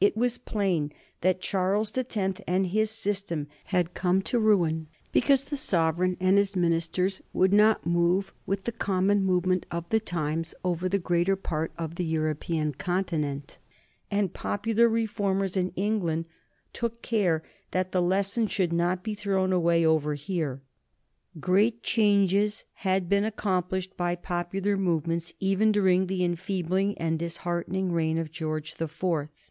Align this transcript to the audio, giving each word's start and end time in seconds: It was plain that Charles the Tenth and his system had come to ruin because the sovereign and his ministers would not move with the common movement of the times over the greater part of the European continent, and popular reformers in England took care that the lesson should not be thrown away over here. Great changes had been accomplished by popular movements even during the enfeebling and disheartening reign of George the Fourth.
It 0.00 0.16
was 0.16 0.38
plain 0.38 0.94
that 1.20 1.42
Charles 1.42 1.90
the 1.90 2.04
Tenth 2.04 2.40
and 2.46 2.68
his 2.68 2.90
system 2.90 3.48
had 3.66 3.92
come 3.92 4.22
to 4.22 4.40
ruin 4.40 4.88
because 5.12 5.44
the 5.44 5.58
sovereign 5.58 6.16
and 6.18 6.38
his 6.38 6.56
ministers 6.56 7.20
would 7.34 7.52
not 7.52 7.84
move 7.84 8.32
with 8.46 8.64
the 8.64 8.72
common 8.72 9.22
movement 9.22 9.66
of 9.70 9.86
the 9.90 10.00
times 10.00 10.54
over 10.64 10.88
the 10.88 10.98
greater 10.98 11.36
part 11.36 11.72
of 11.76 11.96
the 11.96 12.04
European 12.06 12.72
continent, 12.72 13.58
and 14.10 14.32
popular 14.32 14.88
reformers 14.88 15.54
in 15.54 15.68
England 15.76 16.24
took 16.72 17.02
care 17.02 17.42
that 17.72 17.92
the 17.92 18.00
lesson 18.00 18.46
should 18.46 18.72
not 18.72 19.04
be 19.04 19.12
thrown 19.12 19.52
away 19.52 19.84
over 19.84 20.14
here. 20.14 20.62
Great 21.40 21.82
changes 21.82 22.64
had 22.72 23.10
been 23.10 23.26
accomplished 23.26 23.94
by 23.98 24.14
popular 24.14 24.78
movements 24.78 25.34
even 25.40 25.70
during 25.70 26.06
the 26.06 26.24
enfeebling 26.24 26.96
and 26.96 27.18
disheartening 27.18 27.92
reign 27.92 28.16
of 28.16 28.32
George 28.32 28.76
the 28.76 28.88
Fourth. 28.88 29.50